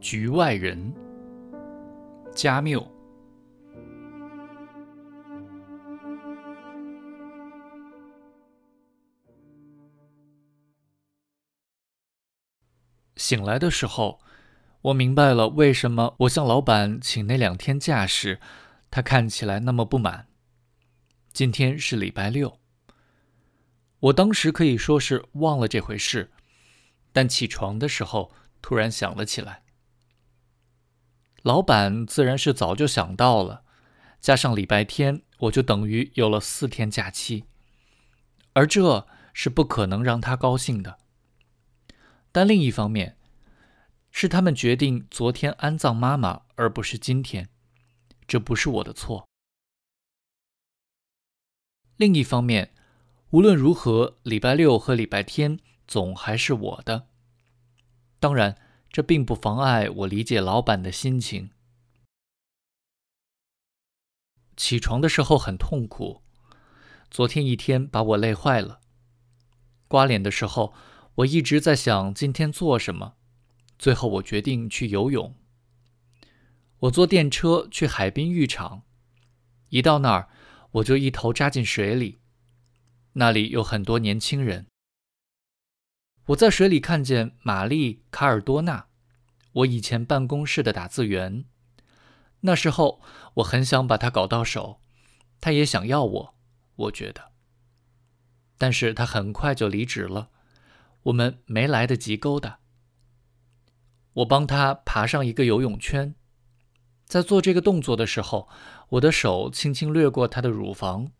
[0.00, 0.94] 局外人，
[2.34, 2.90] 加缪。
[13.14, 14.20] 醒来的时候，
[14.80, 18.40] 我明白了为什么我向老板请那两天假时，
[18.90, 20.28] 他看起来那么不满。
[21.30, 22.58] 今天是礼拜六，
[24.00, 26.30] 我当时可以说是忘了这回事，
[27.12, 28.32] 但起床的时候
[28.62, 29.62] 突然想了起来。
[31.42, 33.62] 老板自然是早就想到了，
[34.20, 37.44] 加上礼拜天，我就等于有了四天假期，
[38.52, 40.98] 而这是不可能让他高兴的。
[42.30, 43.16] 但另一方面，
[44.10, 47.48] 是他们决定昨天安葬妈妈，而不是今天，
[48.26, 49.26] 这不是我的错。
[51.96, 52.74] 另一方面，
[53.30, 57.06] 无论如何，礼拜六和礼拜天总还是我的。
[58.18, 58.58] 当然，
[58.90, 61.50] 这并不妨碍我理解老板的心情。
[64.56, 66.22] 起床的时候很痛苦，
[67.10, 68.80] 昨天一天把我累坏了。
[69.88, 70.74] 刮脸的时候，
[71.16, 73.14] 我一直在想今天做什么。
[73.78, 75.34] 最后，我决定去游泳。
[76.80, 78.82] 我坐电车去海滨浴场，
[79.68, 80.28] 一到那儿。
[80.72, 82.20] 我就一头扎进水里，
[83.14, 84.66] 那里有很多年轻人。
[86.26, 88.86] 我在水里看见玛丽·卡尔多纳，
[89.52, 91.44] 我以前办公室的打字员。
[92.40, 93.02] 那时候
[93.34, 94.80] 我很想把她搞到手，
[95.40, 96.34] 她也想要我，
[96.76, 97.32] 我觉得。
[98.56, 100.30] 但是她很快就离职了，
[101.04, 102.60] 我们没来得及勾搭。
[104.12, 106.14] 我帮她爬上一个游泳圈。
[107.06, 108.48] 在做这个动作的时候，
[108.90, 111.10] 我的手轻轻掠过她的乳房。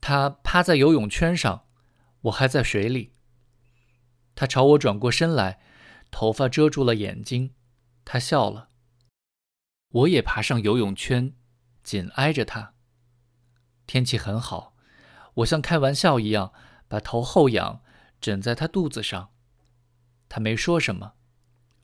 [0.00, 1.64] 她趴在游泳圈上，
[2.20, 3.15] 我还在水里。
[4.36, 5.58] 她朝我转过身来，
[6.12, 7.54] 头发遮住了眼睛。
[8.04, 8.68] 她笑了。
[9.88, 11.32] 我也爬上游泳圈，
[11.82, 12.74] 紧挨着她。
[13.86, 14.74] 天气很好，
[15.34, 16.52] 我像开玩笑一样
[16.86, 17.80] 把头后仰，
[18.20, 19.30] 枕在她肚子上。
[20.28, 21.14] 她没说什么，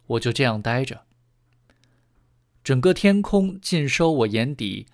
[0.06, 1.06] 我就这样待着。
[2.62, 4.86] 整个天空尽收我眼底，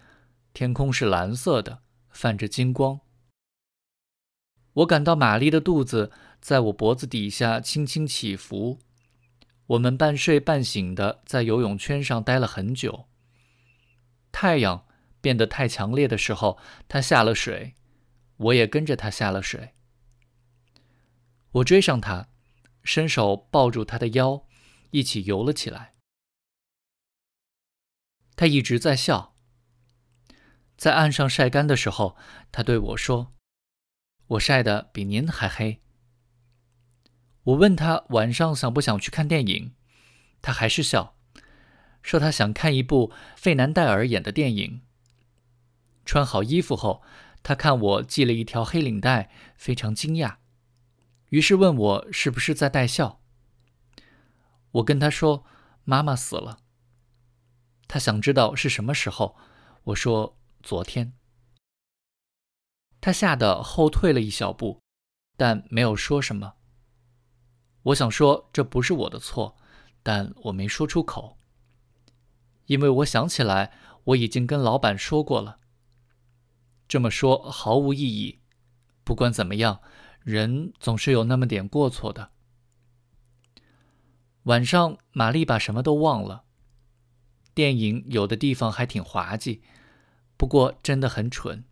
[0.55, 3.01] 天空是蓝色的，泛着金光。
[4.79, 8.79] 我感到玛丽的肚子在我脖子底下轻轻起伏。
[9.69, 13.09] 我们半睡半醒的在游泳圈上待了很久。
[14.31, 14.87] 太阳
[15.21, 17.75] 变得太强烈的时候，他下了水，
[18.37, 19.75] 我也跟着他下了水。
[21.51, 22.29] 我追上他，
[22.85, 24.47] 伸手抱住他的腰，
[24.93, 25.95] 一起游了起来。
[28.37, 29.35] 他一直在笑。
[30.77, 32.17] 在岸上晒干的时候，
[32.53, 33.35] 他对我说
[34.29, 35.81] ：“我晒得比您还黑。”
[37.45, 39.75] 我问他晚上想不想去看电影，
[40.43, 41.17] 他还是笑，
[42.03, 44.83] 说他想看一部费南戴尔演的电影。
[46.05, 47.03] 穿好衣服后，
[47.43, 50.37] 他看我系了一条黑领带，非常惊讶，
[51.31, 53.21] 于是问我是不是在带笑。
[54.73, 55.45] 我跟他说
[55.85, 56.61] ：“妈妈死了。”
[57.89, 59.37] 他想知道是什么时候，
[59.85, 61.18] 我说昨天。
[63.01, 64.81] 他吓得后退了一小步，
[65.37, 66.55] 但没有说什么。
[67.83, 69.57] 我想说这不是我的错，
[70.03, 71.39] 但我没说出口，
[72.67, 73.73] 因为我想起来
[74.05, 75.59] 我已经跟老板说过了。
[76.87, 78.41] 这么说毫无意义。
[79.05, 79.81] 不管怎么样，
[80.21, 82.31] 人总是有那么点过错的。
[84.43, 86.45] 晚上，玛丽把什么都忘了。
[87.55, 89.63] 电影有的地方还挺滑稽，
[90.37, 91.65] 不过真的很蠢。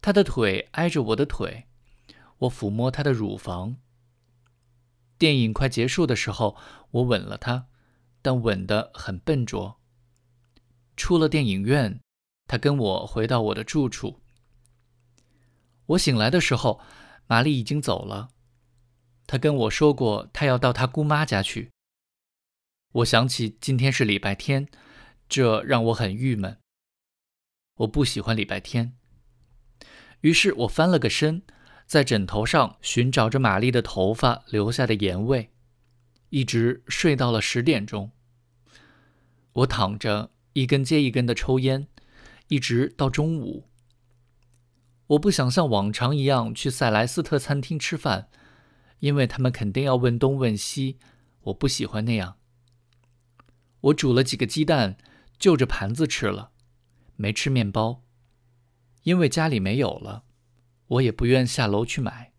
[0.00, 1.66] 他的腿挨着我的腿，
[2.38, 3.76] 我抚摸他的乳房。
[5.18, 6.56] 电影快结束的时候，
[6.92, 7.66] 我吻了他，
[8.22, 9.78] 但吻得很笨拙。
[10.96, 12.00] 出了电影院，
[12.46, 14.20] 他跟我回到我的住处。
[15.86, 16.80] 我醒来的时候，
[17.26, 18.30] 玛丽已经走了。
[19.26, 21.70] 他跟我说过，他要到他姑妈家去。
[22.92, 24.66] 我想起今天是礼拜天，
[25.28, 26.58] 这让我很郁闷。
[27.76, 28.98] 我不喜欢礼拜天，
[30.20, 31.42] 于是我翻了个身，
[31.86, 35.50] 在枕头上寻找着玛丽的头发留下的盐味，
[36.28, 38.10] 一直睡到了十点钟。
[39.52, 41.88] 我躺着一根接一根的抽烟，
[42.48, 43.66] 一直到中午。
[45.08, 48.28] 我不想像往常一样去塞莱斯特餐厅吃饭，
[49.00, 50.98] 因为他们肯定要问东问西，
[51.42, 52.36] 我不喜欢那样。
[53.80, 54.96] 我煮了几个鸡蛋，
[55.38, 56.52] 就着盘子吃了，
[57.16, 58.04] 没吃面包，
[59.02, 60.24] 因为家里没有了，
[60.86, 62.32] 我也不愿下楼去买。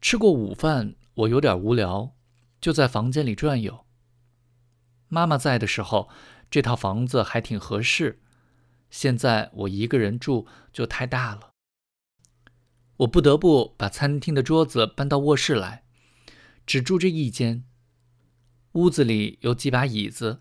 [0.00, 2.14] 吃过午饭，我有点无聊，
[2.60, 3.86] 就在房间里转悠。
[5.08, 6.08] 妈妈在的时候，
[6.50, 8.22] 这套房子还挺合适。
[8.88, 11.50] 现在我一个人住就太大了，
[12.98, 15.84] 我不得不把餐厅的桌子搬到卧室来，
[16.64, 17.64] 只住这一间。
[18.72, 20.40] 屋子里有几把椅子，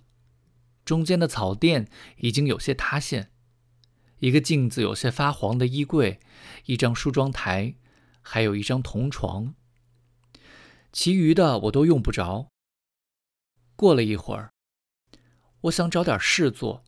[0.83, 3.31] 中间的草垫已经有些塌陷，
[4.25, 6.19] 一个镜子有些发黄的衣柜，
[6.65, 7.75] 一张梳妆台，
[8.23, 9.53] 还有一张铜床。
[10.91, 12.47] 其余的我都用不着。
[13.75, 14.49] 过了一会儿，
[15.61, 16.83] 我想找点事做。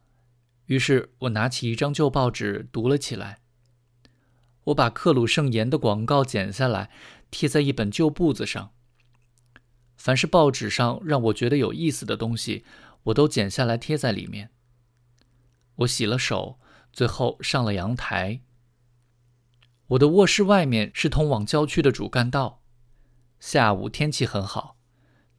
[0.66, 3.38] 于是我拿起一张旧报纸读了起来。
[4.63, 6.89] 我把克鲁圣盐的广告剪下来，
[7.30, 8.72] 贴在一本旧簿子上。
[9.95, 12.66] 凡是报纸上让我觉得有意思的东西，
[13.04, 14.50] 我都剪下来贴在里面。
[15.75, 16.60] 我洗了手，
[16.98, 18.42] 最后上了阳台。
[19.90, 22.64] 我的卧室外面是通往郊区的主干道。
[23.40, 24.78] 下午天气很好，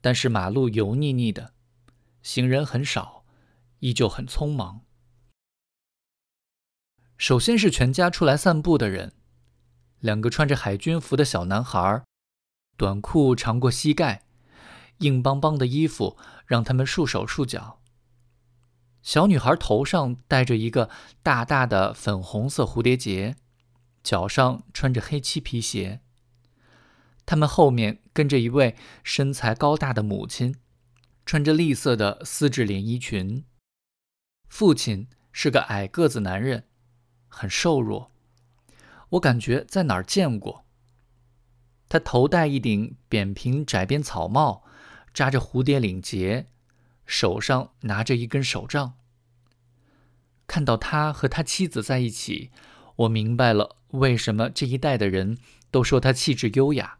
[0.01, 1.55] 但是马路油腻腻的，
[2.23, 3.25] 行人很少，
[3.81, 4.83] 依旧很匆忙。
[7.17, 9.15] 首先是全家出来散步的人，
[9.99, 12.05] 两个穿着海军服的小男孩，
[12.77, 14.23] 短裤长过膝盖，
[14.99, 16.17] 硬邦邦的衣服
[16.47, 17.81] 让他们束手束脚。
[19.09, 20.91] 小女孩头上戴着一个
[21.23, 23.37] 大大的粉红色蝴蝶结，
[24.03, 26.03] 脚上穿着黑漆皮鞋。
[27.25, 30.55] 他们后面跟着一位身材高大的母亲，
[31.25, 33.47] 穿着栗色的丝质连衣裙。
[34.47, 36.65] 父亲是个矮个子男人。
[37.29, 38.13] 很瘦弱，
[39.13, 40.67] 我感觉在哪儿见过。
[41.89, 44.65] 他头戴一顶扁平窄边草帽，
[45.15, 46.49] 扎着蝴蝶领结，
[47.09, 48.95] 手上拿着一根手杖。
[50.47, 52.53] 看到他和他妻子在一起，
[52.97, 55.39] 我明白了为什么这一代的人
[55.71, 56.99] 都说他气质优雅。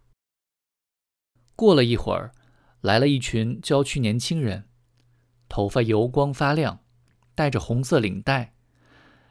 [1.55, 2.33] 过了一会儿，
[2.81, 4.69] 来了一群郊区年轻人，
[5.49, 6.81] 头发油光发亮，
[7.35, 8.55] 戴着红色领带。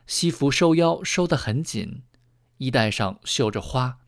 [0.06, 2.04] 西服收腰收得很紧，
[2.58, 4.00] 衣带上绣着花，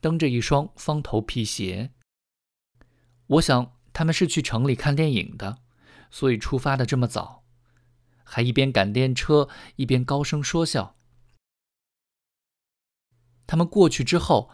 [0.00, 1.92] 蹬着一双方头皮鞋。
[3.26, 5.58] 我想他们是去城里看电影的，
[6.10, 7.44] 所以出发的这么早，
[8.24, 10.96] 还一边赶电车一边高声说笑。
[13.46, 14.50] 他们过去之后，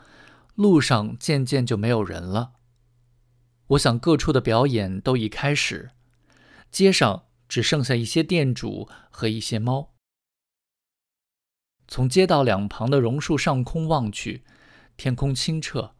[0.54, 2.54] 路上渐渐就没有人了。
[3.68, 5.92] 我想各处的表演都已开始，
[6.70, 9.94] 街上只剩下一些店主和一些猫。
[11.88, 14.44] 从街道两旁的榕树上空望去，
[14.96, 15.94] 天空清澈，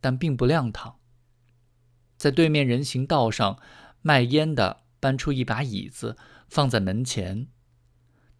[0.00, 0.98] 但并不亮堂。
[2.16, 3.58] 在对面人行道上，
[4.02, 6.16] 卖烟的搬出一把椅子
[6.48, 7.48] 放在门前，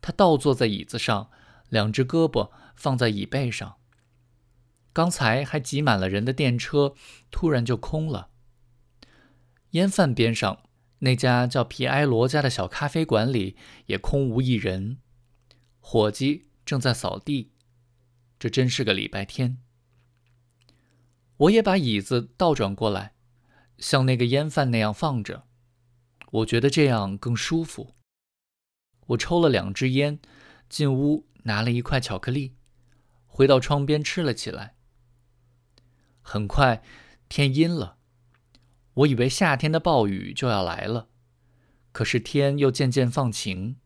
[0.00, 1.30] 他倒坐在椅子上，
[1.68, 3.78] 两只胳膊放在椅背上。
[4.92, 6.94] 刚才还挤满了人的电车，
[7.30, 8.30] 突然就空了。
[9.70, 10.64] 烟贩边上
[11.00, 14.98] 那家叫皮埃罗家的小咖啡馆里也空无一人，
[15.80, 16.46] 伙计。
[16.66, 17.50] 正在扫地，
[18.38, 19.58] 这真是个礼拜天。
[21.36, 23.14] 我也把椅子倒转过来，
[23.78, 25.48] 像那个烟贩那样放着，
[26.30, 27.94] 我觉得这样更舒服。
[29.08, 30.18] 我抽了两支烟，
[30.68, 32.54] 进屋拿了一块巧克力，
[33.26, 34.74] 回到窗边吃了起来。
[36.22, 36.82] 很快
[37.28, 37.96] 天阴了，
[38.94, 41.08] 我以为夏天的暴雨就要来了，
[41.92, 43.76] 可是天又渐渐放晴。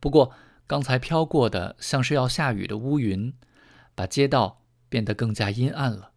[0.00, 0.32] 不过。
[0.68, 3.32] 刚才飘过的像是要下雨的乌云，
[3.94, 6.12] 把街道变得更加阴暗了。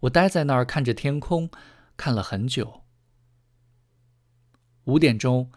[0.00, 1.50] 我待在那儿看着天空，
[1.96, 2.84] 看了很久。
[4.88, 5.50] 五点钟，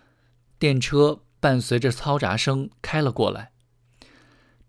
[0.60, 3.54] 电车伴随着嘈杂声开了过来，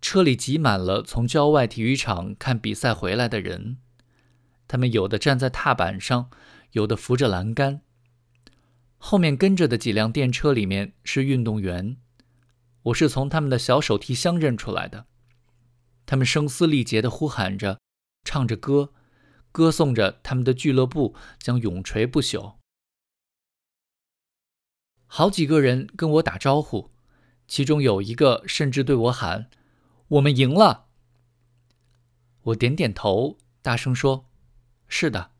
[0.00, 3.78] 车里挤满了从郊外体育场看比赛回来的人，
[4.69, 6.31] 他们有的站在踏板上，
[6.71, 7.81] 有的扶着栏杆。
[8.99, 11.97] 后面跟着的几辆电车里面是运动员。
[12.85, 15.07] 我是从他们的小手提箱认出来的，
[16.07, 17.81] 他们声嘶力竭地呼喊着，
[18.23, 18.92] 唱着歌，
[19.50, 22.62] 歌颂着他们的俱乐部将永垂不朽。
[25.14, 26.90] 好几个人跟我打招呼，
[27.47, 29.50] 其中有一个甚至对我喊
[30.09, 30.87] ：“我们赢了。”
[32.45, 34.25] 我点点头，大声说
[34.88, 35.33] ：“是的。”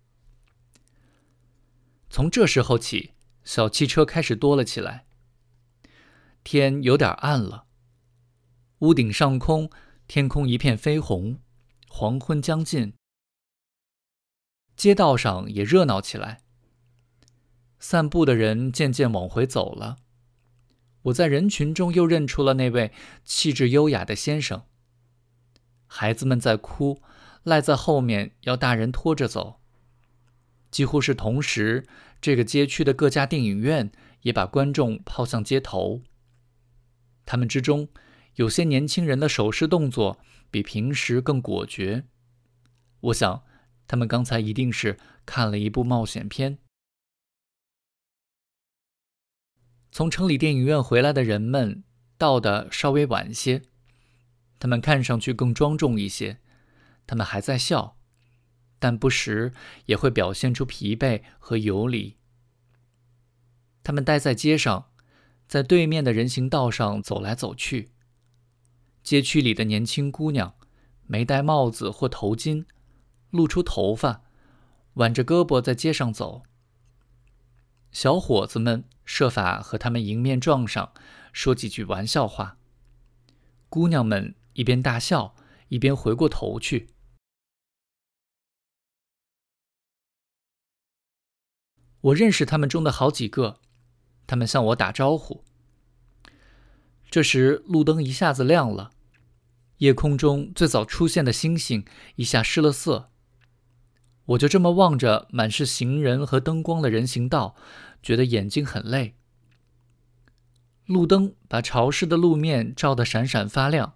[2.11, 3.13] 从这时候起，
[3.45, 5.07] 小汽车开始多了起来。
[6.45, 7.65] 天有点暗了，
[8.81, 9.71] 屋顶上空，
[10.07, 11.39] 天空一片绯红，
[11.89, 12.93] 黄昏将近。
[14.77, 16.43] 街道上也热闹起来，
[17.83, 19.97] 散步的人渐渐往回走了。
[21.03, 22.93] 我在人群中又认出了那位
[23.25, 24.63] 气质优雅的先生。
[25.89, 27.03] 孩子们在哭，
[27.43, 29.61] 赖在后面要大人拖着走。
[30.71, 31.85] 几乎是同时，
[32.21, 36.03] 这个街区的各家电影院也把观众抛向街头。
[37.27, 37.89] 他们之中，
[38.37, 40.21] 有些年轻人的手势动作
[40.53, 42.05] 比平时更果决。
[43.01, 43.43] 我想，
[43.89, 44.97] 他们刚才一定是
[45.27, 46.59] 看了一部冒险片。
[49.93, 51.85] 从城里电影院回来的人们
[52.17, 53.61] 到的稍微晚些，
[54.59, 56.39] 他们看上去更庄重一些。
[57.07, 57.99] 他们还在笑，
[58.79, 59.53] 但不时
[59.85, 62.17] 也会表现出疲惫和游离。
[63.85, 64.87] 他们待在街上，
[65.47, 67.91] 在对面的人行道上走来走去。
[69.03, 70.55] 街区里的年轻姑娘
[71.07, 72.65] 没戴帽子或头巾，
[73.29, 74.23] 露出头发，
[74.95, 76.45] 挽着胳膊在街上走。
[77.93, 80.93] 小伙子们设法和他们迎面撞上，
[81.33, 82.57] 说几句玩笑话。
[83.69, 85.37] 姑娘们一边大笑，
[85.69, 86.89] 一边回过头去。
[92.01, 93.61] 我认识他们中的好几个，
[94.27, 95.45] 他们向我打招呼。
[97.11, 98.91] 这时，路灯一下子亮了，
[99.77, 101.85] 夜空中最早出现的星星
[102.17, 103.12] 一下失了色。
[104.27, 107.57] 我就这么望着满是行人和灯光的人行道，
[108.03, 109.17] 觉得眼睛很累。
[110.87, 113.95] 路灯把潮湿的路面照得闪闪发亮，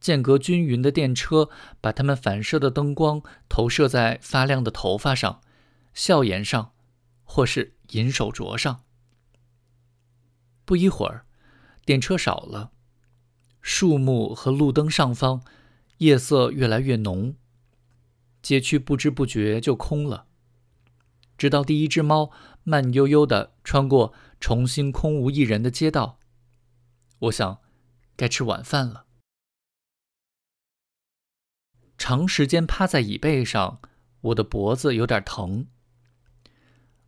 [0.00, 1.48] 间隔均匀的电车
[1.80, 5.40] 把它们反射的灯光投射在发亮的头发上、
[5.94, 6.72] 笑颜上，
[7.24, 8.82] 或是银手镯上。
[10.64, 11.26] 不一会儿，
[11.84, 12.70] 电车少了，
[13.60, 15.42] 树木和路灯上方，
[15.98, 17.34] 夜色越来越浓。
[18.42, 20.26] 街区不知不觉就空了，
[21.36, 22.30] 直到第一只猫
[22.64, 26.18] 慢悠悠地穿过重新空无一人的街道。
[27.18, 27.60] 我想，
[28.16, 29.04] 该吃晚饭了。
[31.98, 33.80] 长时间趴在椅背上，
[34.22, 35.66] 我的脖子有点疼。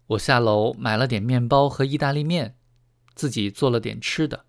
[0.09, 2.59] 我下楼买了点面包和意大利面，
[3.15, 4.45] 自己做了点吃的，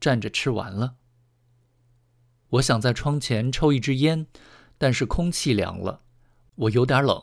[0.00, 0.96] 站着吃完了。
[2.48, 4.26] 我想在窗前抽一支烟。
[4.82, 6.00] 但是空气凉了，
[6.56, 7.22] 我有点冷。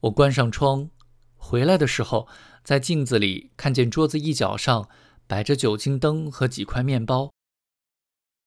[0.00, 0.90] 我关上窗，
[1.36, 2.26] 回来的时候，
[2.64, 4.88] 在镜子里看见桌子一角上
[5.28, 7.32] 摆着酒精灯和几块面包。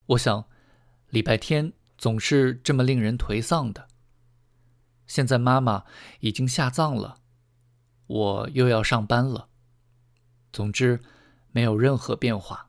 [0.08, 0.50] 我想，
[1.12, 3.88] 礼拜天总是这么令人颓丧的。
[5.06, 5.86] 现在妈妈
[6.20, 7.22] 已经下葬了，
[8.08, 9.48] 我又要上班了。
[10.51, 11.01] 总之，
[11.53, 12.66] 没有任何变化。